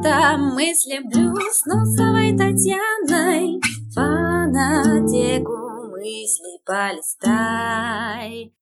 это 0.00 0.38
мысли 0.38 0.98
блюз 1.04 1.66
Носовой 1.66 2.34
Татьяной 2.36 3.60
Фанатеку 3.94 5.90
мысли 5.90 6.58
полистай 6.64 8.54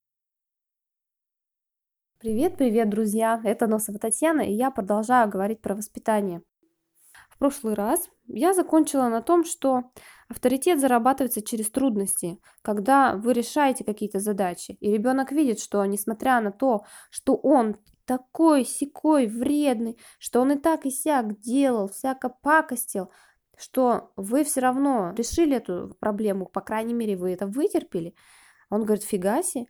Привет, 2.19 2.57
привет, 2.57 2.91
друзья! 2.91 3.41
Это 3.45 3.69
Носова 3.69 4.01
Татьяна, 4.01 4.41
и 4.41 4.53
я 4.53 4.73
продолжаю 4.73 5.31
говорить 5.31 5.61
про 5.61 5.77
воспитание. 5.77 6.43
В 7.31 7.39
прошлый 7.39 7.75
раз 7.75 8.11
я 8.27 8.53
закончила 8.53 9.09
на 9.09 9.23
том, 9.23 9.45
что 9.45 9.93
авторитет 10.29 10.81
зарабатывается 10.81 11.41
через 11.41 11.71
трудности, 11.71 12.41
когда 12.63 13.15
вы 13.15 13.33
решаете 13.33 13.85
какие-то 13.85 14.19
задачи, 14.19 14.77
и 14.81 14.91
ребенок 14.93 15.31
видит, 15.31 15.61
что 15.61 15.85
несмотря 15.85 16.41
на 16.41 16.51
то, 16.51 16.85
что 17.11 17.37
он 17.37 17.77
такой 18.09 18.65
секой 18.65 19.27
вредный, 19.27 19.99
что 20.19 20.41
он 20.41 20.53
и 20.53 20.59
так 20.59 20.87
и 20.87 20.91
сяк 20.91 21.39
делал, 21.41 21.89
всяко 21.89 22.31
пакостил, 22.31 23.13
что 23.57 24.13
вы 24.17 24.45
все 24.45 24.61
равно 24.61 25.13
решили 25.15 25.57
эту 25.57 25.95
проблему, 26.01 26.47
по 26.47 26.63
крайней 26.63 26.95
мере, 26.95 27.19
вы 27.19 27.35
это 27.35 27.47
вытерпели. 27.47 28.15
Он 28.71 28.85
говорит, 28.85 29.05
фига 29.05 29.43
себе, 29.43 29.67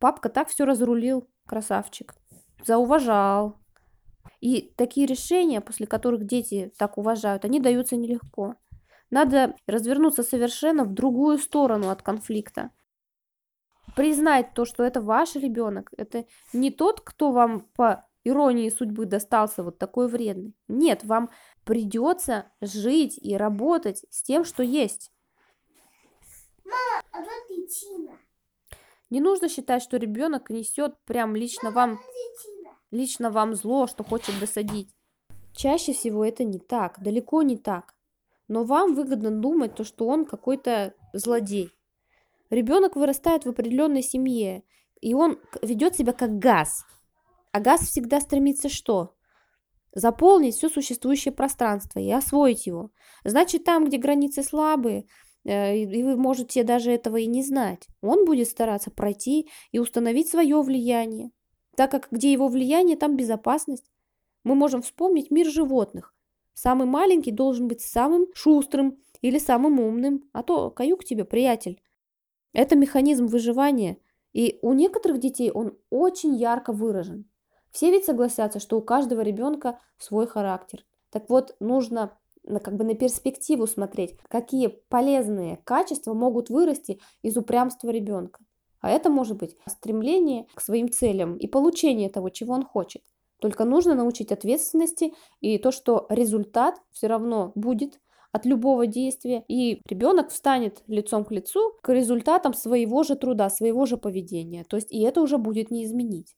папка 0.00 0.28
так 0.28 0.48
все 0.48 0.64
разрулил, 0.64 1.30
красавчик, 1.46 2.14
зауважал. 2.66 3.58
И 4.40 4.74
такие 4.76 5.06
решения, 5.06 5.60
после 5.60 5.86
которых 5.86 6.26
дети 6.26 6.72
так 6.78 6.98
уважают, 6.98 7.44
они 7.44 7.60
даются 7.60 7.94
нелегко. 7.96 8.56
Надо 9.10 9.54
развернуться 9.68 10.24
совершенно 10.24 10.84
в 10.84 10.94
другую 10.94 11.38
сторону 11.38 11.90
от 11.90 12.02
конфликта 12.02 12.70
признать 13.96 14.54
то, 14.54 14.64
что 14.64 14.84
это 14.84 15.00
ваш 15.00 15.34
ребенок, 15.36 15.90
это 15.96 16.24
не 16.52 16.70
тот, 16.70 17.00
кто 17.00 17.32
вам 17.32 17.60
по 17.74 18.04
иронии 18.24 18.68
судьбы 18.68 19.06
достался 19.06 19.62
вот 19.62 19.78
такой 19.78 20.08
вредный. 20.08 20.54
Нет, 20.68 21.04
вам 21.04 21.30
придется 21.64 22.50
жить 22.60 23.18
и 23.18 23.36
работать 23.36 24.04
с 24.10 24.22
тем, 24.22 24.44
что 24.44 24.62
есть. 24.62 25.12
Мама, 26.64 27.02
а 27.12 27.20
вот 27.20 27.50
и 27.50 27.66
Тина. 27.66 28.18
Не 29.10 29.20
нужно 29.20 29.48
считать, 29.48 29.82
что 29.82 29.96
ребенок 29.96 30.50
несет 30.50 30.94
прям 31.04 31.34
лично 31.34 31.70
Мама, 31.70 31.92
вам, 31.94 31.98
Тина. 32.42 32.76
лично 32.90 33.30
вам 33.30 33.54
зло, 33.54 33.86
что 33.86 34.04
хочет 34.04 34.38
досадить. 34.38 34.94
Чаще 35.52 35.92
всего 35.92 36.24
это 36.24 36.44
не 36.44 36.58
так, 36.58 37.02
далеко 37.02 37.42
не 37.42 37.56
так. 37.56 37.94
Но 38.46 38.64
вам 38.64 38.94
выгодно 38.94 39.30
думать 39.30 39.74
то, 39.74 39.84
что 39.84 40.06
он 40.06 40.24
какой-то 40.24 40.94
злодей. 41.12 41.72
Ребенок 42.50 42.96
вырастает 42.96 43.44
в 43.44 43.48
определенной 43.48 44.02
семье, 44.02 44.64
и 45.00 45.14
он 45.14 45.38
ведет 45.62 45.94
себя 45.94 46.12
как 46.12 46.38
газ. 46.38 46.84
А 47.52 47.60
газ 47.60 47.82
всегда 47.82 48.20
стремится 48.20 48.68
что? 48.68 49.14
Заполнить 49.94 50.56
все 50.56 50.68
существующее 50.68 51.32
пространство 51.32 51.98
и 51.98 52.10
освоить 52.10 52.66
его. 52.66 52.90
Значит, 53.24 53.64
там, 53.64 53.86
где 53.86 53.98
границы 53.98 54.42
слабые, 54.42 55.06
э, 55.44 55.78
и 55.78 56.02
вы 56.02 56.16
можете 56.16 56.62
даже 56.62 56.92
этого 56.92 57.16
и 57.16 57.26
не 57.26 57.42
знать, 57.42 57.88
он 58.00 58.24
будет 58.24 58.48
стараться 58.48 58.90
пройти 58.90 59.48
и 59.72 59.78
установить 59.78 60.28
свое 60.28 60.60
влияние. 60.62 61.30
Так 61.76 61.90
как 61.90 62.08
где 62.10 62.32
его 62.32 62.48
влияние, 62.48 62.96
там 62.96 63.16
безопасность. 63.16 63.90
Мы 64.42 64.54
можем 64.54 64.82
вспомнить 64.82 65.30
мир 65.30 65.46
животных. 65.46 66.14
Самый 66.54 66.86
маленький 66.86 67.30
должен 67.30 67.68
быть 67.68 67.80
самым 67.80 68.26
шустрым 68.34 68.98
или 69.22 69.38
самым 69.38 69.80
умным, 69.80 70.28
а 70.32 70.42
то 70.42 70.70
каюк 70.70 71.04
тебе, 71.04 71.24
приятель. 71.24 71.80
Это 72.52 72.76
механизм 72.76 73.26
выживания, 73.26 73.98
и 74.32 74.58
у 74.62 74.72
некоторых 74.72 75.20
детей 75.20 75.50
он 75.50 75.78
очень 75.90 76.34
ярко 76.34 76.72
выражен. 76.72 77.28
Все 77.70 77.90
ведь 77.90 78.04
согласятся, 78.04 78.58
что 78.58 78.78
у 78.78 78.82
каждого 78.82 79.20
ребенка 79.20 79.78
свой 79.98 80.26
характер. 80.26 80.84
Так 81.10 81.28
вот, 81.28 81.56
нужно 81.60 82.16
как 82.44 82.76
бы 82.76 82.84
на 82.84 82.94
перспективу 82.94 83.66
смотреть, 83.66 84.16
какие 84.28 84.68
полезные 84.68 85.58
качества 85.64 86.14
могут 86.14 86.50
вырасти 86.50 87.00
из 87.22 87.36
упрямства 87.36 87.90
ребенка. 87.90 88.40
А 88.80 88.90
это 88.90 89.10
может 89.10 89.36
быть 89.36 89.56
стремление 89.66 90.46
к 90.54 90.60
своим 90.60 90.90
целям 90.90 91.36
и 91.36 91.46
получение 91.46 92.08
того, 92.08 92.30
чего 92.30 92.54
он 92.54 92.64
хочет. 92.64 93.02
Только 93.40 93.64
нужно 93.64 93.94
научить 93.94 94.32
ответственности 94.32 95.14
и 95.40 95.58
то, 95.58 95.70
что 95.70 96.06
результат 96.08 96.80
все 96.92 97.06
равно 97.06 97.52
будет, 97.54 98.00
от 98.32 98.46
любого 98.46 98.86
действия, 98.86 99.44
и 99.48 99.80
ребенок 99.88 100.30
встанет 100.30 100.82
лицом 100.86 101.24
к 101.24 101.32
лицу 101.32 101.72
к 101.82 101.92
результатам 101.92 102.54
своего 102.54 103.02
же 103.02 103.16
труда, 103.16 103.50
своего 103.50 103.86
же 103.86 103.96
поведения. 103.96 104.64
То 104.64 104.76
есть 104.76 104.92
и 104.92 105.00
это 105.02 105.20
уже 105.20 105.38
будет 105.38 105.70
не 105.70 105.84
изменить. 105.84 106.36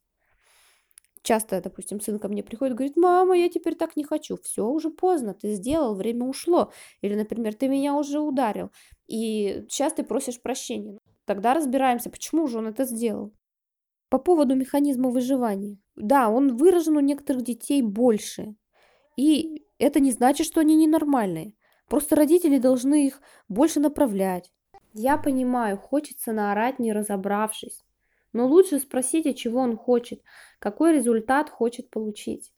Часто, 1.23 1.61
допустим, 1.61 2.01
сын 2.01 2.19
ко 2.19 2.29
мне 2.29 2.43
приходит 2.43 2.75
и 2.75 2.77
говорит, 2.77 2.97
мама, 2.97 3.37
я 3.37 3.49
теперь 3.49 3.77
так 3.77 3.95
не 3.97 4.03
хочу. 4.03 4.37
Все, 4.43 4.67
уже 4.67 4.91
поздно, 4.91 5.35
ты 5.35 5.53
сделал, 5.53 5.95
время 5.95 6.27
ушло. 6.27 6.73
Или, 7.01 7.15
например, 7.15 7.55
ты 7.55 7.69
меня 7.69 7.95
уже 7.95 8.19
ударил. 8.19 8.71
И 9.07 9.65
сейчас 9.69 9.93
ты 9.93 10.03
просишь 10.03 10.43
прощения. 10.43 10.99
Тогда 11.25 11.55
разбираемся, 11.55 12.11
почему 12.11 12.49
же 12.49 12.59
он 12.59 12.67
это 12.67 12.85
сделал. 12.85 13.33
По 14.09 14.19
поводу 14.19 14.57
механизма 14.57 15.11
выживания. 15.11 15.79
Да, 15.95 16.29
он 16.29 16.57
выражен 16.57 16.97
у 16.97 17.01
некоторых 17.01 17.45
детей 17.45 17.83
больше. 17.83 18.57
И 19.17 19.65
это 19.79 20.01
не 20.01 20.11
значит, 20.11 20.47
что 20.47 20.61
они 20.61 20.75
ненормальные. 20.75 21.55
Просто 21.93 22.17
родители 22.17 22.57
должны 22.57 23.07
их 23.07 23.21
больше 23.51 23.79
направлять. 23.79 24.51
Я 24.95 25.19
понимаю, 25.19 25.77
хочется 25.77 26.33
наорать, 26.33 26.79
не 26.79 26.91
разобравшись. 26.91 27.85
Но 28.33 28.47
лучше 28.47 28.79
спросите, 28.79 29.35
чего 29.35 29.61
он 29.61 29.77
хочет, 29.77 30.23
какой 30.59 30.95
результат 30.95 31.51
хочет 31.51 31.91
получить. 31.91 32.51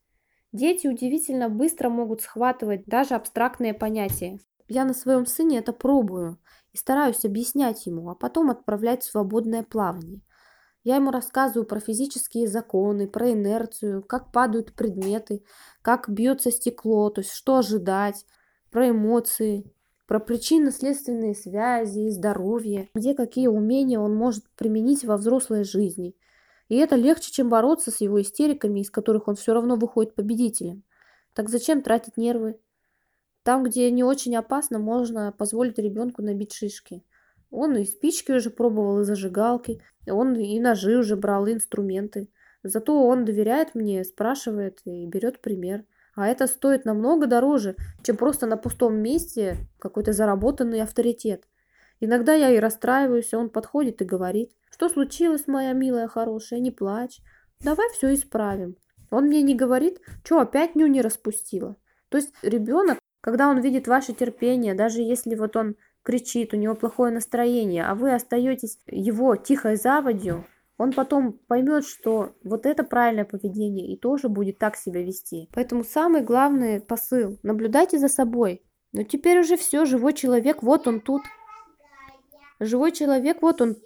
Дети 0.52 0.86
удивительно 0.86 1.48
быстро 1.48 1.88
могут 1.88 2.22
схватывать 2.22 2.84
даже 2.86 3.16
абстрактные 3.16 3.74
понятия. 3.74 4.38
Я 4.68 4.84
на 4.84 4.94
своем 4.94 5.26
сыне 5.26 5.58
это 5.58 5.72
пробую 5.72 6.38
и 6.70 6.76
стараюсь 6.76 7.24
объяснять 7.24 7.86
ему, 7.86 8.10
а 8.10 8.14
потом 8.14 8.50
отправлять 8.50 9.02
в 9.02 9.10
свободное 9.10 9.64
плавание. 9.64 10.22
Я 10.84 10.94
ему 10.94 11.10
рассказываю 11.10 11.66
про 11.66 11.80
физические 11.80 12.46
законы, 12.46 13.08
про 13.08 13.32
инерцию, 13.32 14.04
как 14.04 14.30
падают 14.30 14.76
предметы, 14.76 15.42
как 15.82 16.08
бьется 16.08 16.52
стекло, 16.52 17.10
то 17.10 17.20
есть 17.20 17.32
что 17.32 17.56
ожидать, 17.56 18.24
про 18.74 18.90
эмоции, 18.90 19.72
про 20.08 20.18
причинно-следственные 20.18 21.36
связи 21.36 22.10
здоровье, 22.10 22.88
где 22.92 23.14
какие 23.14 23.46
умения 23.46 24.00
он 24.00 24.16
может 24.16 24.50
применить 24.56 25.04
во 25.04 25.16
взрослой 25.16 25.62
жизни. 25.62 26.16
И 26.68 26.74
это 26.78 26.96
легче, 26.96 27.30
чем 27.30 27.48
бороться 27.48 27.92
с 27.92 28.00
его 28.00 28.20
истериками, 28.20 28.80
из 28.80 28.90
которых 28.90 29.28
он 29.28 29.36
все 29.36 29.54
равно 29.54 29.76
выходит 29.76 30.16
победителем. 30.16 30.82
Так 31.34 31.50
зачем 31.50 31.82
тратить 31.82 32.16
нервы? 32.16 32.58
Там, 33.44 33.62
где 33.62 33.88
не 33.92 34.02
очень 34.02 34.34
опасно, 34.34 34.80
можно 34.80 35.30
позволить 35.30 35.78
ребенку 35.78 36.22
набить 36.22 36.52
шишки. 36.52 37.04
Он 37.52 37.76
и 37.76 37.84
спички 37.84 38.32
уже 38.32 38.50
пробовал, 38.50 39.02
и 39.02 39.04
зажигалки, 39.04 39.80
он 40.04 40.34
и 40.34 40.58
ножи 40.58 40.98
уже 40.98 41.14
брал, 41.14 41.46
и 41.46 41.52
инструменты. 41.52 42.28
Зато 42.64 43.06
он 43.06 43.24
доверяет 43.24 43.76
мне, 43.76 44.02
спрашивает 44.02 44.80
и 44.84 45.06
берет 45.06 45.40
пример. 45.42 45.84
А 46.16 46.28
это 46.28 46.46
стоит 46.46 46.84
намного 46.84 47.26
дороже, 47.26 47.76
чем 48.02 48.16
просто 48.16 48.46
на 48.46 48.56
пустом 48.56 48.96
месте 48.96 49.56
какой-то 49.78 50.12
заработанный 50.12 50.82
авторитет. 50.82 51.44
Иногда 52.00 52.34
я 52.34 52.50
и 52.50 52.58
расстраиваюсь, 52.58 53.32
а 53.34 53.38
он 53.38 53.50
подходит 53.50 54.02
и 54.02 54.04
говорит, 54.04 54.52
что 54.70 54.88
случилось, 54.88 55.46
моя 55.46 55.72
милая 55.72 56.08
хорошая, 56.08 56.60
не 56.60 56.70
плачь, 56.70 57.20
давай 57.60 57.88
все 57.92 58.14
исправим. 58.14 58.76
Он 59.10 59.26
мне 59.26 59.42
не 59.42 59.54
говорит, 59.54 60.00
что 60.24 60.40
опять 60.40 60.74
ню 60.74 60.86
не 60.86 61.00
распустила. 61.00 61.76
То 62.08 62.18
есть 62.18 62.32
ребенок, 62.42 62.98
когда 63.20 63.48
он 63.48 63.60
видит 63.60 63.86
ваше 63.86 64.12
терпение, 64.12 64.74
даже 64.74 65.00
если 65.00 65.34
вот 65.34 65.56
он 65.56 65.76
кричит, 66.02 66.52
у 66.52 66.56
него 66.56 66.74
плохое 66.74 67.12
настроение, 67.12 67.84
а 67.84 67.94
вы 67.94 68.14
остаетесь 68.14 68.78
его 68.86 69.36
тихой 69.36 69.76
заводью, 69.76 70.44
он 70.76 70.92
потом 70.92 71.34
поймет, 71.46 71.86
что 71.86 72.32
вот 72.42 72.66
это 72.66 72.82
правильное 72.82 73.24
поведение 73.24 73.92
и 73.92 73.96
тоже 73.96 74.28
будет 74.28 74.58
так 74.58 74.76
себя 74.76 75.02
вести. 75.02 75.48
Поэтому 75.52 75.84
самый 75.84 76.22
главный 76.22 76.80
посыл– 76.80 77.38
наблюдайте 77.42 77.98
за 77.98 78.08
собой. 78.08 78.62
Но 78.92 79.04
теперь 79.04 79.40
уже 79.40 79.56
все, 79.56 79.84
живой 79.84 80.14
человек, 80.14 80.62
вот 80.62 80.86
он 80.88 81.00
тут. 81.00 81.22
Живой 82.58 82.92
человек, 82.92 83.40
вот 83.42 83.60
он. 83.60 83.76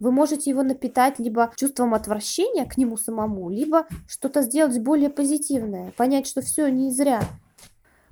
Вы 0.00 0.10
можете 0.10 0.50
его 0.50 0.62
напитать 0.62 1.18
либо 1.18 1.52
чувством 1.56 1.94
отвращения 1.94 2.66
к 2.66 2.76
нему 2.76 2.96
самому, 2.96 3.48
либо 3.48 3.86
что-то 4.06 4.42
сделать 4.42 4.78
более 4.82 5.08
позитивное, 5.08 5.92
понять, 5.92 6.26
что 6.26 6.42
все 6.42 6.68
не 6.68 6.90
зря. 6.90 7.22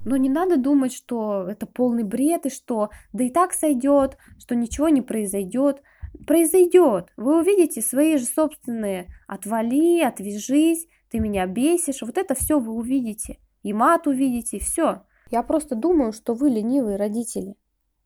Но 0.05 0.17
не 0.17 0.29
надо 0.29 0.57
думать, 0.57 0.93
что 0.93 1.47
это 1.49 1.67
полный 1.67 2.05
бред, 2.05 2.47
и 2.47 2.51
что 2.51 2.91
да 3.13 3.25
и 3.25 3.31
так 3.31 3.53
сойдет, 3.53 4.17
что 4.39 4.55
ничего 4.55 4.89
не 4.89 5.03
произойдет 5.03 5.83
произойдет. 6.27 7.13
Вы 7.17 7.41
увидите 7.41 7.81
свои 7.81 8.17
же 8.17 8.25
собственные 8.25 9.09
«отвали», 9.27 10.01
«отвяжись», 10.03 10.87
«ты 11.11 11.19
меня 11.19 11.47
бесишь». 11.47 12.03
Вот 12.03 12.19
это 12.19 12.35
все 12.35 12.59
вы 12.59 12.73
увидите. 12.73 13.39
И 13.63 13.73
мат 13.73 14.07
увидите, 14.07 14.59
все. 14.59 15.03
Я 15.31 15.43
просто 15.43 15.75
думаю, 15.75 16.13
что 16.13 16.35
вы 16.35 16.51
ленивые 16.51 16.97
родители. 16.97 17.57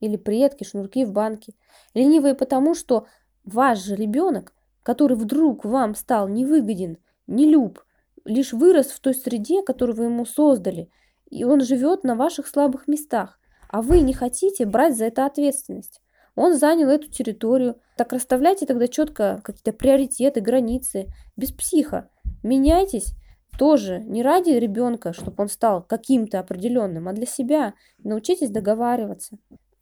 Или 0.01 0.17
предки, 0.17 0.65
шнурки 0.65 1.05
в 1.05 1.13
банке. 1.13 1.55
Ленивые 1.95 2.35
потому, 2.35 2.75
что 2.75 3.07
ваш 3.45 3.83
же 3.83 3.97
ребенок, 3.97 4.53
который 4.83 5.17
вдруг 5.17 5.65
вам 5.65 5.95
стал 5.95 6.29
невыгоден, 6.29 6.99
не 7.27 7.47
люб, 7.51 7.81
лишь 8.25 8.53
вырос 8.53 8.89
в 8.89 9.01
той 9.01 9.15
среде, 9.15 9.63
которую 9.63 9.97
вы 9.97 10.05
ему 10.05 10.27
создали, 10.27 10.91
и 11.31 11.45
он 11.45 11.61
живет 11.61 12.05
на 12.05 12.15
ваших 12.15 12.47
слабых 12.47 12.87
местах, 12.87 13.39
а 13.69 13.83
вы 13.83 14.01
не 14.01 14.13
хотите 14.13 14.65
брать 14.67 14.97
за 14.97 15.07
это 15.07 15.27
ответственность. 15.27 16.01
Он 16.35 16.55
занял 16.55 16.89
эту 16.89 17.11
территорию. 17.11 17.81
Так 17.97 18.13
расставляйте 18.13 18.67
тогда 18.67 18.89
четко 18.89 19.41
какие-то 19.43 19.73
приоритеты, 19.73 20.41
границы, 20.41 21.07
без 21.37 21.51
психа. 21.51 22.11
Меняйтесь 22.43 23.15
тоже 23.59 24.01
не 24.01 24.23
ради 24.23 24.51
ребенка, 24.51 25.15
чтобы 25.15 25.43
он 25.43 25.49
стал 25.49 25.83
каким-то 25.83 26.39
определенным, 26.39 27.09
а 27.09 27.13
для 27.15 27.27
себя. 27.27 27.75
Научитесь 27.99 28.51
договариваться. 28.51 29.39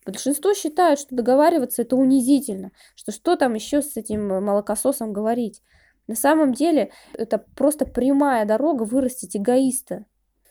Большинство 0.07 0.55
считают, 0.55 1.01
что 1.01 1.17
договариваться 1.17 1.83
это 1.83 1.97
унизительно, 1.97 2.71
что 2.95 3.11
что 3.11 3.37
там 3.37 3.55
еще 3.55 3.83
с 3.83 3.97
этим 3.97 4.29
молокососом 4.29 5.13
говорить. 5.13 5.63
На 6.07 6.15
самом 6.15 6.53
деле 6.53 6.93
это 7.15 7.39
просто 7.57 7.87
прямая 7.87 8.45
дорога 8.45 8.83
вырастить 8.83 9.37
эгоиста. 9.37 10.05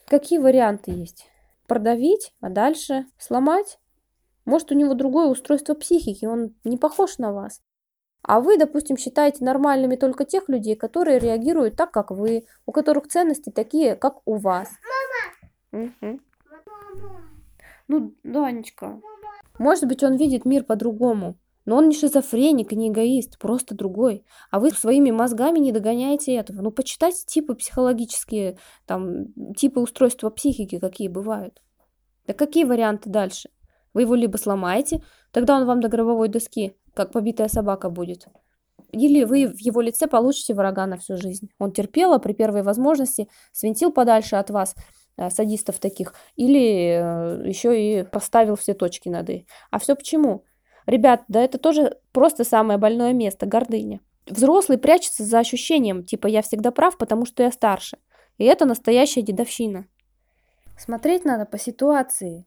Какие 0.07 0.39
варианты 0.39 0.92
есть? 0.92 1.27
Продавить, 1.68 2.33
а 2.42 2.50
дальше 2.50 3.06
сломать? 3.18 3.77
Может, 4.45 4.72
у 4.72 4.75
него 4.75 4.94
другое 4.94 5.28
устройство 5.28 5.74
психики, 5.74 6.25
он 6.25 6.56
не 6.63 6.78
похож 6.78 7.18
на 7.18 7.31
вас. 7.31 7.62
А 8.24 8.40
вы, 8.40 8.57
допустим, 8.57 8.98
считаете 8.98 9.44
нормальными 9.44 9.95
только 9.95 10.24
тех 10.24 10.48
людей, 10.48 10.75
которые 10.75 11.19
реагируют 11.19 11.75
так, 11.75 11.92
как 11.92 12.12
вы, 12.12 12.45
у 12.66 12.72
которых 12.72 13.07
ценности 13.07 13.50
такие, 13.50 13.95
как 13.95 14.22
у 14.25 14.36
вас. 14.36 14.69
Мама! 15.72 15.86
Угу. 16.01 16.19
Ну, 17.90 18.16
Данечка. 18.24 19.01
Может 19.60 19.88
быть, 19.88 20.04
он 20.04 20.16
видит 20.16 20.45
мир 20.45 20.63
по-другому. 20.63 21.38
Но 21.66 21.78
он 21.78 21.88
не 21.88 21.95
шизофреник, 21.95 22.72
не 22.74 22.90
эгоист, 22.90 23.40
просто 23.40 23.74
другой. 23.74 24.25
А 24.51 24.60
вы 24.60 24.72
своими 24.72 25.12
мозгами 25.12 25.60
не 25.60 25.72
догоняете 25.72 26.36
этого. 26.36 26.62
Ну, 26.62 26.72
почитайте 26.72 27.25
типы 27.25 27.56
психологические, 27.56 28.57
там, 28.86 29.34
типы 29.54 29.80
устройства 29.80 30.30
психики, 30.30 30.80
какие 30.80 31.07
бывают. 31.07 31.62
Да 32.28 32.34
какие 32.34 32.66
варианты 32.66 33.10
дальше? 33.10 33.50
Вы 33.94 34.01
его 34.01 34.16
либо 34.16 34.38
сломаете, 34.38 35.04
тогда 35.31 35.56
он 35.56 35.66
вам 35.66 35.81
до 35.81 35.88
гробовой 35.88 36.30
доски, 36.30 36.75
как 36.94 37.12
побитая 37.12 37.48
собака 37.48 37.90
будет. 37.90 38.28
Или 38.92 39.24
вы 39.24 39.48
в 39.48 39.57
его 39.57 39.81
лице 39.81 40.07
получите 40.07 40.54
врага 40.54 40.86
на 40.86 40.98
всю 40.98 41.18
жизнь. 41.18 41.50
Он 41.60 41.72
терпел, 41.72 42.13
а 42.13 42.19
при 42.19 42.34
первой 42.34 42.62
возможности 42.62 43.28
свинтил 43.51 43.92
подальше 43.92 44.36
от 44.36 44.51
вас 44.51 44.75
э, 45.18 45.30
садистов 45.31 45.80
таких, 45.80 46.13
или 46.36 47.00
э, 47.00 47.48
еще 47.48 47.80
и 47.80 48.04
поставил 48.04 48.56
все 48.56 48.75
точки 48.75 49.10
над 49.10 49.30
«и». 49.30 49.48
А 49.72 49.80
все 49.80 49.95
почему? 49.95 50.44
Ребят, 50.86 51.24
да 51.28 51.42
это 51.42 51.57
тоже 51.57 51.98
просто 52.12 52.44
самое 52.44 52.78
больное 52.78 53.13
место, 53.13 53.45
гордыня. 53.48 54.00
Взрослый 54.28 54.78
прячется 54.78 55.24
за 55.24 55.40
ощущением, 55.40 56.04
типа 56.04 56.28
я 56.28 56.42
всегда 56.42 56.72
прав, 56.72 56.98
потому 56.98 57.25
что 57.25 57.44
я 57.44 57.51
старше. 57.51 57.98
И 58.38 58.45
это 58.45 58.66
настоящая 58.66 59.22
дедовщина. 59.22 59.86
Смотреть 60.78 61.25
надо 61.25 61.45
по 61.45 61.57
ситуации 61.57 62.45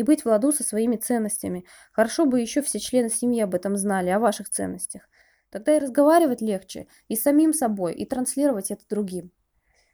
и 0.00 0.02
быть 0.02 0.24
в 0.24 0.26
ладу 0.26 0.50
со 0.50 0.64
своими 0.64 0.96
ценностями. 0.96 1.66
Хорошо 1.92 2.24
бы 2.24 2.40
еще 2.40 2.62
все 2.62 2.78
члены 2.78 3.10
семьи 3.10 3.42
об 3.42 3.54
этом 3.54 3.76
знали, 3.76 4.08
о 4.08 4.18
ваших 4.18 4.48
ценностях. 4.48 5.02
Тогда 5.50 5.76
и 5.76 5.78
разговаривать 5.78 6.40
легче, 6.40 6.86
и 7.08 7.16
самим 7.16 7.52
собой, 7.52 7.92
и 7.92 8.06
транслировать 8.06 8.70
это 8.70 8.82
другим. 8.88 9.30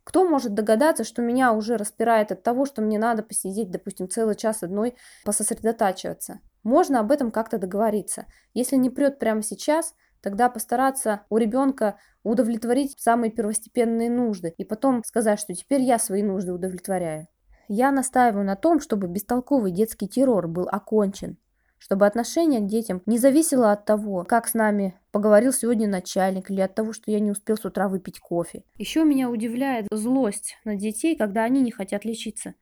Кто 0.04 0.28
может 0.28 0.54
догадаться, 0.54 1.02
что 1.02 1.22
меня 1.22 1.52
уже 1.52 1.76
распирает 1.76 2.30
от 2.30 2.44
того, 2.44 2.66
что 2.66 2.82
мне 2.82 3.00
надо 3.00 3.24
посидеть, 3.24 3.72
допустим, 3.72 4.08
целый 4.08 4.36
час 4.36 4.62
одной, 4.62 4.94
пососредотачиваться? 5.24 6.38
Можно 6.62 7.00
об 7.00 7.10
этом 7.10 7.32
как-то 7.32 7.58
договориться. 7.58 8.26
Если 8.54 8.76
не 8.76 8.90
прет 8.90 9.18
прямо 9.18 9.42
сейчас, 9.42 9.92
тогда 10.20 10.48
постараться 10.48 11.22
у 11.30 11.36
ребенка 11.36 11.98
удовлетворить 12.22 13.00
самые 13.00 13.32
первостепенные 13.32 14.08
нужды 14.08 14.54
и 14.56 14.64
потом 14.64 15.02
сказать, 15.02 15.40
что 15.40 15.52
теперь 15.52 15.82
я 15.82 15.98
свои 15.98 16.22
нужды 16.22 16.52
удовлетворяю. 16.52 17.26
Я 17.68 17.90
настаиваю 17.90 18.44
на 18.44 18.54
том, 18.54 18.80
чтобы 18.80 19.08
бестолковый 19.08 19.72
детский 19.72 20.06
террор 20.06 20.46
был 20.46 20.68
окончен, 20.70 21.36
чтобы 21.78 22.06
отношение 22.06 22.60
к 22.60 22.66
детям 22.66 23.02
не 23.06 23.18
зависело 23.18 23.72
от 23.72 23.84
того, 23.84 24.24
как 24.24 24.46
с 24.46 24.54
нами 24.54 24.98
поговорил 25.10 25.52
сегодня 25.52 25.88
начальник, 25.88 26.50
или 26.50 26.60
от 26.60 26.74
того, 26.74 26.92
что 26.92 27.10
я 27.10 27.18
не 27.18 27.30
успел 27.32 27.56
с 27.56 27.64
утра 27.64 27.88
выпить 27.88 28.20
кофе. 28.20 28.62
Еще 28.76 29.04
меня 29.04 29.30
удивляет 29.30 29.86
злость 29.90 30.58
на 30.64 30.76
детей, 30.76 31.16
когда 31.16 31.42
они 31.42 31.60
не 31.60 31.72
хотят 31.72 32.04
лечиться. 32.04 32.54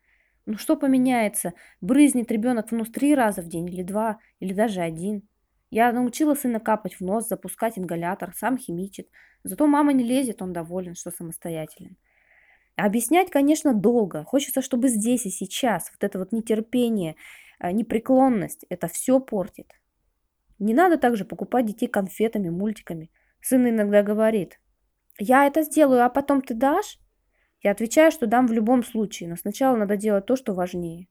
Ну 0.46 0.56
что 0.56 0.76
поменяется? 0.76 1.52
Брызнет 1.80 2.30
ребенок 2.30 2.70
в 2.70 2.72
нос 2.72 2.88
три 2.90 3.14
раза 3.14 3.42
в 3.42 3.46
день, 3.46 3.68
или 3.68 3.82
два, 3.82 4.18
или 4.40 4.52
даже 4.52 4.80
один. 4.80 5.28
Я 5.70 5.92
научила 5.92 6.34
сына 6.34 6.60
капать 6.60 6.94
в 6.94 7.00
нос, 7.00 7.28
запускать 7.28 7.78
ингалятор, 7.78 8.32
сам 8.34 8.56
химичит. 8.56 9.08
Зато 9.42 9.66
мама 9.66 9.92
не 9.92 10.04
лезет, 10.04 10.40
он 10.40 10.52
доволен, 10.52 10.94
что 10.94 11.10
самостоятелен. 11.10 11.96
Объяснять, 12.76 13.30
конечно, 13.30 13.72
долго. 13.72 14.24
Хочется, 14.24 14.60
чтобы 14.60 14.88
здесь 14.88 15.26
и 15.26 15.30
сейчас 15.30 15.90
вот 15.92 16.02
это 16.02 16.18
вот 16.18 16.32
нетерпение, 16.32 17.14
а, 17.60 17.70
непреклонность, 17.70 18.66
это 18.68 18.88
все 18.88 19.20
портит. 19.20 19.70
Не 20.58 20.74
надо 20.74 20.98
также 20.98 21.24
покупать 21.24 21.66
детей 21.66 21.86
конфетами, 21.86 22.48
мультиками. 22.48 23.10
Сын 23.40 23.68
иногда 23.68 24.02
говорит, 24.02 24.60
я 25.18 25.46
это 25.46 25.62
сделаю, 25.62 26.04
а 26.04 26.08
потом 26.08 26.42
ты 26.42 26.54
дашь? 26.54 26.98
Я 27.62 27.70
отвечаю, 27.70 28.10
что 28.10 28.26
дам 28.26 28.46
в 28.46 28.52
любом 28.52 28.82
случае, 28.82 29.28
но 29.28 29.36
сначала 29.36 29.76
надо 29.76 29.96
делать 29.96 30.26
то, 30.26 30.34
что 30.34 30.52
важнее. 30.52 31.06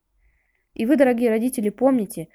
И 0.74 0.86
вы, 0.86 0.98
дорогие 0.98 1.30
родители, 1.30 1.70
помните, 1.70 2.28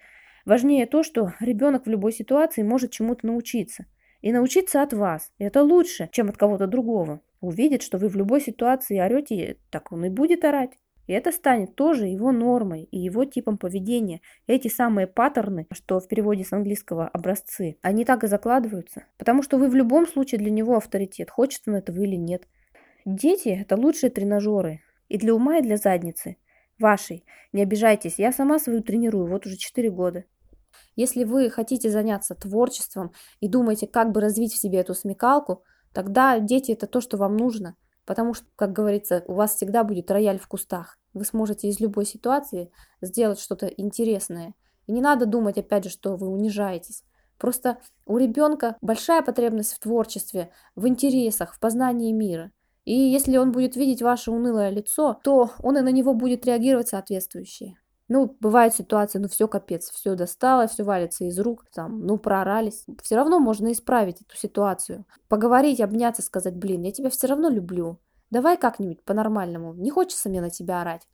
важнее 0.46 0.86
то, 0.86 1.02
что 1.02 1.34
ребенок 1.40 1.84
в 1.84 1.90
любой 1.90 2.12
ситуации 2.12 2.62
может 2.62 2.92
чему-то 2.92 3.26
научиться. 3.26 3.86
И 4.20 4.32
научиться 4.32 4.82
от 4.82 4.92
вас. 4.92 5.32
Это 5.38 5.62
лучше, 5.62 6.08
чем 6.10 6.28
от 6.28 6.36
кого-то 6.36 6.66
другого 6.66 7.20
увидит, 7.40 7.82
что 7.82 7.98
вы 7.98 8.08
в 8.08 8.16
любой 8.16 8.40
ситуации 8.40 9.00
орете, 9.00 9.58
так 9.70 9.92
он 9.92 10.04
и 10.04 10.08
будет 10.08 10.44
орать. 10.44 10.72
И 11.06 11.12
это 11.12 11.32
станет 11.32 11.74
тоже 11.74 12.06
его 12.06 12.32
нормой 12.32 12.82
и 12.84 12.98
его 12.98 13.24
типом 13.24 13.56
поведения. 13.56 14.20
Эти 14.46 14.68
самые 14.68 15.06
паттерны, 15.06 15.66
что 15.72 16.00
в 16.00 16.06
переводе 16.06 16.44
с 16.44 16.52
английского 16.52 17.08
образцы, 17.08 17.78
они 17.80 18.04
так 18.04 18.24
и 18.24 18.26
закладываются. 18.26 19.04
Потому 19.16 19.42
что 19.42 19.56
вы 19.56 19.70
в 19.70 19.74
любом 19.74 20.06
случае 20.06 20.38
для 20.38 20.50
него 20.50 20.76
авторитет, 20.76 21.30
хочет 21.30 21.62
он 21.66 21.76
этого 21.76 21.98
или 22.02 22.16
нет. 22.16 22.46
Дети– 23.06 23.48
это 23.60 23.76
лучшие 23.76 24.10
тренажеры. 24.10 24.82
И 25.08 25.16
для 25.16 25.34
ума, 25.34 25.58
и 25.58 25.62
для 25.62 25.78
задницы. 25.78 26.36
Вашей. 26.78 27.24
Не 27.54 27.62
обижайтесь, 27.62 28.18
я 28.18 28.30
сама 28.30 28.58
свою 28.58 28.82
тренирую, 28.82 29.28
вот 29.28 29.46
уже 29.46 29.56
4 29.56 29.90
года. 29.90 30.24
Если 30.94 31.24
вы 31.24 31.48
хотите 31.48 31.88
заняться 31.88 32.34
творчеством 32.34 33.12
и 33.40 33.48
думаете, 33.48 33.86
как 33.86 34.12
бы 34.12 34.20
развить 34.20 34.52
в 34.52 34.58
себе 34.58 34.80
эту 34.80 34.92
смекалку– 34.94 35.64
Тогда 35.98 36.38
дети 36.38 36.70
это 36.70 36.86
то, 36.86 37.00
что 37.00 37.16
вам 37.16 37.36
нужно, 37.36 37.74
потому 38.06 38.32
что, 38.32 38.46
как 38.54 38.72
говорится, 38.72 39.24
у 39.26 39.32
вас 39.32 39.56
всегда 39.56 39.82
будет 39.82 40.12
рояль 40.12 40.38
в 40.38 40.46
кустах. 40.46 40.96
Вы 41.12 41.24
сможете 41.24 41.66
из 41.66 41.80
любой 41.80 42.06
ситуации 42.06 42.70
сделать 43.00 43.40
что-то 43.40 43.66
интересное. 43.66 44.54
И 44.86 44.92
не 44.92 45.00
надо 45.00 45.26
думать, 45.26 45.58
опять 45.58 45.82
же, 45.82 45.90
что 45.90 46.14
вы 46.14 46.28
унижаетесь. 46.28 47.02
Просто 47.36 47.80
у 48.06 48.16
ребенка 48.16 48.76
большая 48.80 49.22
потребность 49.22 49.72
в 49.72 49.80
творчестве, 49.80 50.52
в 50.76 50.86
интересах, 50.86 51.56
в 51.56 51.58
познании 51.58 52.12
мира. 52.12 52.52
И 52.84 52.94
если 52.94 53.36
он 53.36 53.50
будет 53.50 53.74
видеть 53.74 54.00
ваше 54.00 54.30
унылое 54.30 54.70
лицо, 54.70 55.18
то 55.24 55.50
он 55.64 55.78
и 55.78 55.80
на 55.80 55.90
него 55.90 56.14
будет 56.14 56.46
реагировать 56.46 56.86
соответствующе. 56.86 57.74
Ну, 58.08 58.36
бывают 58.40 58.74
ситуации, 58.74 59.18
ну 59.18 59.28
все 59.28 59.46
капец, 59.48 59.90
все 59.90 60.14
достало, 60.14 60.66
все 60.66 60.82
валится 60.82 61.24
из 61.24 61.38
рук, 61.38 61.66
там, 61.74 62.00
ну 62.06 62.16
проорались. 62.16 62.86
Все 63.02 63.16
равно 63.16 63.38
можно 63.38 63.70
исправить 63.70 64.22
эту 64.22 64.34
ситуацию. 64.34 65.04
Поговорить, 65.28 65.80
обняться, 65.80 66.22
сказать, 66.22 66.56
блин, 66.56 66.82
я 66.82 66.92
тебя 66.92 67.10
все 67.10 67.26
равно 67.26 67.50
люблю. 67.50 68.00
Давай 68.30 68.56
как-нибудь 68.56 69.02
по-нормальному, 69.04 69.74
не 69.74 69.90
хочется 69.90 70.30
мне 70.30 70.40
на 70.40 70.48
тебя 70.48 70.80
орать. 70.80 71.06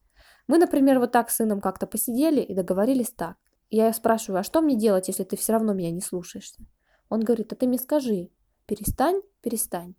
Мы, 0.46 0.58
например, 0.58 1.00
вот 1.00 1.10
так 1.10 1.30
с 1.30 1.36
сыном 1.36 1.60
как-то 1.60 1.86
посидели 1.86 2.40
и 2.40 2.54
договорились 2.54 3.10
так. 3.10 3.36
Я 3.70 3.92
спрашиваю, 3.92 4.40
а 4.40 4.44
что 4.44 4.60
мне 4.60 4.76
делать, 4.76 5.08
если 5.08 5.24
ты 5.24 5.36
все 5.36 5.52
равно 5.52 5.72
меня 5.72 5.90
не 5.90 6.00
слушаешься? 6.00 6.62
Он 7.08 7.20
говорит, 7.20 7.52
а 7.52 7.56
ты 7.56 7.66
мне 7.66 7.78
скажи, 7.78 8.30
перестань, 8.66 9.20
перестань. 9.42 9.94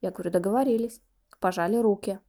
Я 0.00 0.12
говорю, 0.12 0.30
договорились. 0.30 1.02
Пожали 1.40 1.76
руки. 1.76 2.20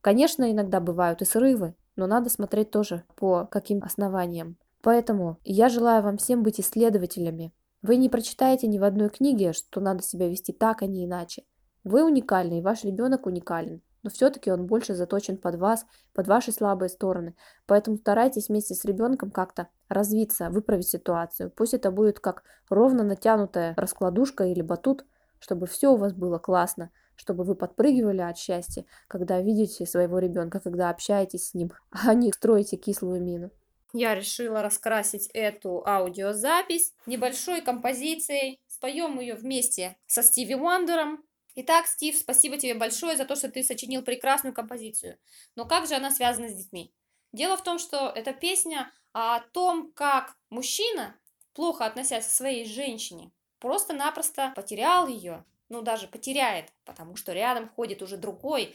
Конечно, 0.00 0.50
иногда 0.50 0.80
бывают 0.80 1.22
и 1.22 1.24
срывы, 1.24 1.74
но 2.02 2.08
надо 2.08 2.30
смотреть 2.30 2.72
тоже 2.72 3.04
по 3.14 3.46
каким 3.46 3.84
основаниям. 3.84 4.56
Поэтому 4.82 5.38
я 5.44 5.68
желаю 5.68 6.02
вам 6.02 6.16
всем 6.16 6.42
быть 6.42 6.60
исследователями. 6.60 7.54
Вы 7.80 7.94
не 7.94 8.08
прочитаете 8.08 8.66
ни 8.66 8.76
в 8.76 8.82
одной 8.82 9.08
книге, 9.08 9.52
что 9.52 9.80
надо 9.80 10.02
себя 10.02 10.28
вести 10.28 10.52
так, 10.52 10.82
а 10.82 10.86
не 10.86 11.04
иначе. 11.04 11.44
Вы 11.84 12.02
уникальны, 12.04 12.58
и 12.58 12.60
ваш 12.60 12.82
ребенок 12.82 13.26
уникален, 13.26 13.82
но 14.02 14.10
все-таки 14.10 14.50
он 14.50 14.66
больше 14.66 14.96
заточен 14.96 15.36
под 15.36 15.54
вас, 15.54 15.86
под 16.12 16.26
ваши 16.26 16.50
слабые 16.50 16.88
стороны. 16.88 17.36
Поэтому 17.66 17.98
старайтесь 17.98 18.48
вместе 18.48 18.74
с 18.74 18.84
ребенком 18.84 19.30
как-то 19.30 19.68
развиться, 19.88 20.50
выправить 20.50 20.88
ситуацию. 20.88 21.52
Пусть 21.54 21.74
это 21.74 21.92
будет 21.92 22.18
как 22.18 22.42
ровно 22.68 23.04
натянутая 23.04 23.74
раскладушка 23.76 24.42
или 24.46 24.60
батут, 24.60 25.06
чтобы 25.38 25.68
все 25.68 25.92
у 25.92 25.96
вас 25.96 26.14
было 26.14 26.38
классно, 26.38 26.90
чтобы 27.16 27.44
вы 27.44 27.54
подпрыгивали 27.54 28.20
от 28.20 28.38
счастья, 28.38 28.84
когда 29.08 29.40
видите 29.40 29.86
своего 29.86 30.18
ребенка, 30.18 30.60
когда 30.60 30.90
общаетесь 30.90 31.48
с 31.48 31.54
ним, 31.54 31.72
а 31.90 32.14
не 32.14 32.32
строите 32.32 32.76
кислую 32.76 33.22
мину. 33.22 33.50
Я 33.92 34.14
решила 34.14 34.62
раскрасить 34.62 35.28
эту 35.34 35.86
аудиозапись 35.86 36.94
небольшой 37.06 37.60
композицией. 37.60 38.58
Споем 38.66 39.20
ее 39.20 39.34
вместе 39.34 39.96
со 40.06 40.22
Стиви 40.22 40.54
Уандером. 40.54 41.22
Итак, 41.54 41.86
Стив, 41.86 42.16
спасибо 42.16 42.56
тебе 42.56 42.74
большое 42.74 43.16
за 43.18 43.26
то, 43.26 43.36
что 43.36 43.50
ты 43.50 43.62
сочинил 43.62 44.02
прекрасную 44.02 44.54
композицию. 44.54 45.18
Но 45.56 45.66
как 45.66 45.86
же 45.86 45.94
она 45.94 46.10
связана 46.10 46.48
с 46.48 46.54
детьми? 46.54 46.94
Дело 47.32 47.58
в 47.58 47.62
том, 47.62 47.78
что 47.78 48.08
эта 48.08 48.32
песня 48.32 48.90
о 49.12 49.40
том, 49.52 49.92
как 49.92 50.36
мужчина, 50.48 51.14
плохо 51.52 51.84
относясь 51.84 52.26
к 52.26 52.30
своей 52.30 52.64
женщине, 52.64 53.30
просто-напросто 53.58 54.52
потерял 54.56 55.06
ее, 55.06 55.44
ну 55.68 55.82
даже 55.82 56.08
потеряет, 56.08 56.72
потому 56.84 57.16
что 57.16 57.32
рядом 57.32 57.68
ходит 57.68 58.02
уже 58.02 58.16
другой, 58.16 58.74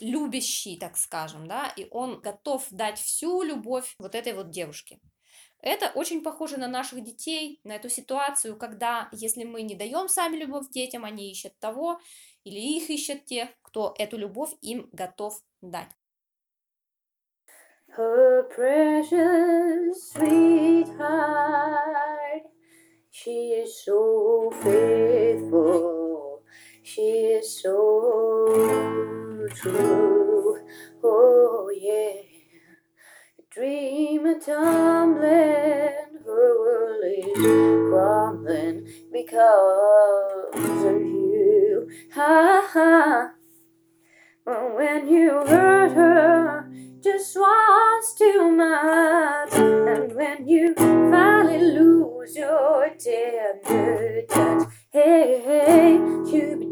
любящий, 0.00 0.76
так 0.78 0.96
скажем, 0.96 1.46
да, 1.46 1.72
и 1.76 1.86
он 1.90 2.20
готов 2.20 2.66
дать 2.70 2.98
всю 2.98 3.42
любовь 3.42 3.94
вот 3.98 4.14
этой 4.14 4.32
вот 4.32 4.50
девушке. 4.50 5.00
Это 5.62 5.92
очень 5.94 6.22
похоже 6.22 6.56
на 6.56 6.66
наших 6.66 7.04
детей, 7.04 7.60
на 7.62 7.76
эту 7.76 7.88
ситуацию, 7.88 8.56
когда 8.56 9.08
если 9.12 9.44
мы 9.44 9.62
не 9.62 9.76
даем 9.76 10.08
сами 10.08 10.36
любовь 10.36 10.68
детям, 10.70 11.04
они 11.04 11.30
ищут 11.30 11.56
того, 11.60 12.00
или 12.42 12.58
их 12.58 12.90
ищут 12.90 13.26
те, 13.26 13.48
кто 13.62 13.94
эту 13.96 14.16
любовь 14.16 14.50
им 14.60 14.88
готов 14.92 15.40
дать. 15.60 15.88
Her 17.96 18.48
precious 18.48 20.12
sweetheart, 20.14 20.88
she 23.10 23.62
is 23.62 23.84
so 23.84 24.50
faithful, 24.64 26.01
she 26.82 27.02
is 27.02 27.62
so 27.62 29.48
true. 29.54 30.58
Oh 31.04 31.70
yeah, 31.80 32.22
dream 33.50 34.26
a 34.26 34.40
tumbling, 34.40 35.20
her 36.24 36.58
world 36.58 37.04
is 37.06 37.88
crumbling 37.88 38.88
because 39.12 40.84
of 40.84 41.00
you. 41.00 41.88
Ha 42.14 42.68
ha. 42.72 43.30
When 44.44 45.08
you 45.08 45.30
hurt 45.46 45.92
her 45.92 46.68
just 47.00 47.36
once 47.38 48.14
too 48.14 48.50
much, 48.50 49.52
and 49.54 50.12
when 50.14 50.48
you 50.48 50.74
finally 50.74 51.60
lose 51.60 52.36
your 52.36 52.88
tender 52.98 54.22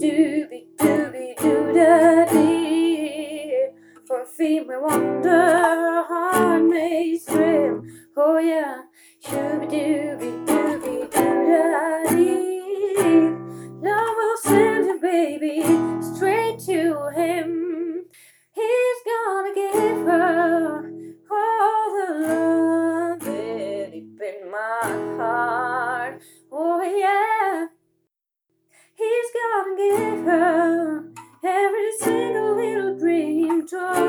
dooby 0.01 0.67
dooby 0.79 1.35
doo 1.41 1.73
da 1.75 2.25
dee. 2.33 3.69
For 4.07 4.27
feet 4.27 4.67
may 4.67 4.77
wander, 4.79 6.05
heart 6.09 6.63
may 6.65 7.19
swim. 7.19 7.85
Oh 8.17 8.39
yeah, 8.39 8.83
shooby 9.25 9.69
dooby 9.71 10.31
dooby 10.47 10.97
doo 11.15 11.37
da 11.51 12.15
dee. 12.17 13.31
Love 13.83 14.17
will 14.19 14.37
send 14.39 14.87
you, 14.87 15.01
baby, 15.01 15.63
straight 16.15 16.59
to 16.67 17.11
him. 17.15 17.60
to 33.71 34.00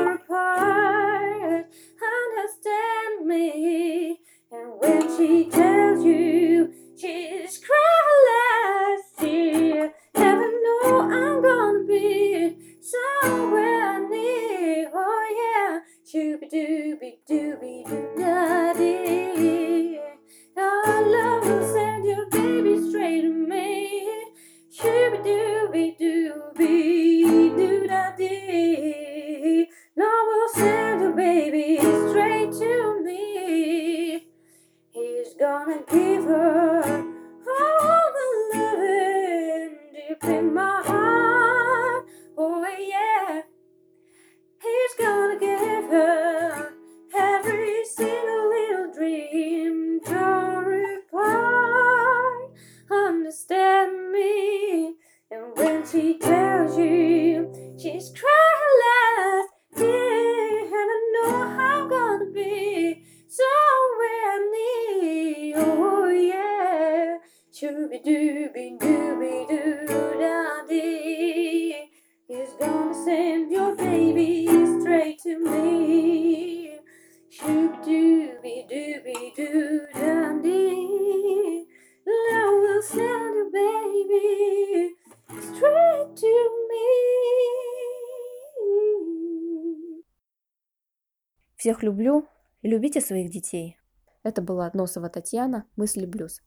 Всех 91.72 91.84
люблю 91.84 92.28
и 92.60 92.68
любите 92.68 93.00
своих 93.00 93.30
детей. 93.30 93.78
Это 94.22 94.42
была 94.42 94.70
Носова 94.74 95.08
Татьяна, 95.08 95.64
Мысли 95.74 96.04
Блюз. 96.04 96.42